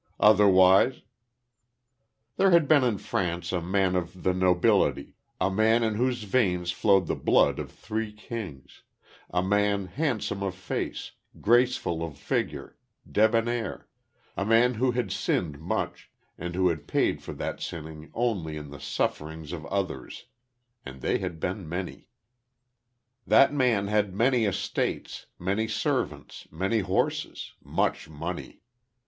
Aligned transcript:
Otherwise 0.19 1.01
There 2.37 2.49
had 2.49 2.67
been 2.67 2.83
in 2.83 2.97
France 2.97 3.51
a 3.53 3.61
man 3.61 3.95
of 3.95 4.23
the 4.23 4.33
nobility 4.33 5.13
a 5.39 5.51
man 5.51 5.83
in 5.83 5.93
whose 5.93 6.23
veins 6.23 6.71
flowed 6.71 7.05
the 7.05 7.13
blood 7.13 7.59
of 7.59 7.71
three 7.71 8.11
kings 8.11 8.81
a 9.29 9.43
man 9.43 9.85
handsome 9.85 10.41
of 10.41 10.55
face, 10.55 11.11
graceful 11.39 12.03
of 12.03 12.17
figure, 12.17 12.77
debonair 13.11 13.87
a 14.35 14.43
man 14.43 14.73
who 14.73 14.89
had 14.89 15.11
sinned 15.11 15.59
much, 15.61 16.09
and 16.35 16.55
who 16.55 16.69
had 16.69 16.87
paid 16.87 17.21
for 17.21 17.33
that 17.33 17.61
sinning 17.61 18.09
only 18.15 18.57
in 18.57 18.71
the 18.71 18.79
sufferings 18.81 19.51
of 19.51 19.67
others; 19.67 20.25
and 20.83 21.01
they 21.01 21.19
had 21.19 21.39
been 21.39 21.69
many. 21.69 22.07
That 23.27 23.53
man 23.53 23.85
had 23.85 24.15
many 24.15 24.45
estates 24.45 25.27
many 25.37 25.67
servants 25.67 26.47
many 26.49 26.79
horses 26.79 27.53
much 27.63 28.09
money. 28.09 28.63